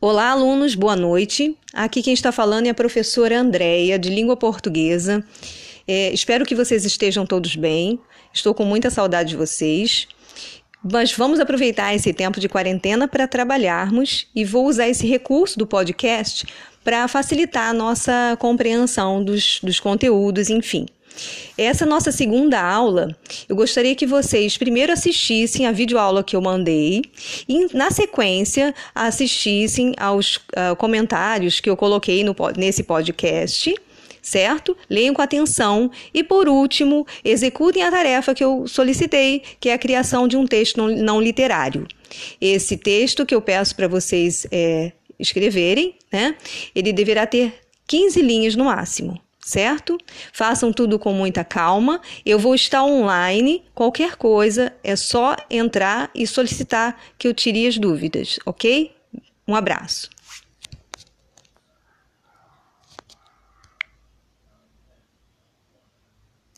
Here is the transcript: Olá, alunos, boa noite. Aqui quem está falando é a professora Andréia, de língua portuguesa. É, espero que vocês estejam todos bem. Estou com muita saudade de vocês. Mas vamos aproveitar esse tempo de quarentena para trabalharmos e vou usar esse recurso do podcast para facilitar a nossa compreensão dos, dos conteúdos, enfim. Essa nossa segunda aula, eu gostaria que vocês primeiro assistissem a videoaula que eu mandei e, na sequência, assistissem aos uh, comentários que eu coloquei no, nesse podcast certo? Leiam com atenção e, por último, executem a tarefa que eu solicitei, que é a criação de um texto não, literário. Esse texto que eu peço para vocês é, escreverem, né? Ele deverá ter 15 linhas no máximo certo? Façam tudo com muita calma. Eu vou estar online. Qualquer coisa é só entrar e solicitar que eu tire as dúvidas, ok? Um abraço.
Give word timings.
Olá, 0.00 0.30
alunos, 0.30 0.76
boa 0.76 0.94
noite. 0.94 1.56
Aqui 1.74 2.02
quem 2.02 2.14
está 2.14 2.30
falando 2.30 2.66
é 2.66 2.70
a 2.70 2.74
professora 2.74 3.40
Andréia, 3.40 3.98
de 3.98 4.08
língua 4.08 4.36
portuguesa. 4.36 5.24
É, 5.88 6.12
espero 6.12 6.46
que 6.46 6.54
vocês 6.54 6.84
estejam 6.84 7.26
todos 7.26 7.56
bem. 7.56 7.98
Estou 8.32 8.54
com 8.54 8.64
muita 8.64 8.90
saudade 8.90 9.30
de 9.30 9.36
vocês. 9.36 10.06
Mas 10.84 11.12
vamos 11.12 11.40
aproveitar 11.40 11.92
esse 11.96 12.12
tempo 12.12 12.38
de 12.38 12.48
quarentena 12.48 13.08
para 13.08 13.26
trabalharmos 13.26 14.28
e 14.32 14.44
vou 14.44 14.68
usar 14.68 14.88
esse 14.88 15.04
recurso 15.04 15.58
do 15.58 15.66
podcast 15.66 16.46
para 16.84 17.08
facilitar 17.08 17.70
a 17.70 17.74
nossa 17.74 18.36
compreensão 18.38 19.24
dos, 19.24 19.58
dos 19.64 19.80
conteúdos, 19.80 20.48
enfim. 20.48 20.86
Essa 21.56 21.84
nossa 21.84 22.12
segunda 22.12 22.60
aula, 22.60 23.16
eu 23.48 23.56
gostaria 23.56 23.94
que 23.94 24.06
vocês 24.06 24.56
primeiro 24.56 24.92
assistissem 24.92 25.66
a 25.66 25.72
videoaula 25.72 26.22
que 26.22 26.36
eu 26.36 26.40
mandei 26.40 27.02
e, 27.48 27.74
na 27.74 27.90
sequência, 27.90 28.74
assistissem 28.94 29.94
aos 29.98 30.36
uh, 30.36 30.76
comentários 30.76 31.58
que 31.58 31.68
eu 31.68 31.76
coloquei 31.76 32.22
no, 32.22 32.34
nesse 32.56 32.84
podcast 32.84 33.74
certo? 34.20 34.76
Leiam 34.90 35.14
com 35.14 35.22
atenção 35.22 35.90
e, 36.12 36.22
por 36.22 36.48
último, 36.48 37.06
executem 37.24 37.82
a 37.82 37.90
tarefa 37.90 38.34
que 38.34 38.44
eu 38.44 38.68
solicitei, 38.68 39.42
que 39.58 39.70
é 39.70 39.72
a 39.72 39.78
criação 39.78 40.28
de 40.28 40.36
um 40.36 40.46
texto 40.46 40.86
não, 40.86 41.20
literário. 41.20 41.86
Esse 42.38 42.76
texto 42.76 43.24
que 43.24 43.34
eu 43.34 43.40
peço 43.40 43.74
para 43.74 43.88
vocês 43.88 44.46
é, 44.52 44.92
escreverem, 45.18 45.94
né? 46.12 46.34
Ele 46.74 46.92
deverá 46.92 47.26
ter 47.26 47.54
15 47.86 48.20
linhas 48.20 48.54
no 48.54 48.66
máximo 48.66 49.18
certo? 49.48 49.96
Façam 50.32 50.72
tudo 50.72 50.98
com 50.98 51.12
muita 51.12 51.42
calma. 51.42 52.00
Eu 52.24 52.38
vou 52.38 52.54
estar 52.54 52.84
online. 52.84 53.64
Qualquer 53.74 54.16
coisa 54.16 54.72
é 54.84 54.94
só 54.94 55.34
entrar 55.50 56.10
e 56.14 56.26
solicitar 56.26 57.00
que 57.16 57.26
eu 57.26 57.34
tire 57.34 57.66
as 57.66 57.78
dúvidas, 57.78 58.38
ok? 58.44 58.92
Um 59.46 59.54
abraço. 59.54 60.10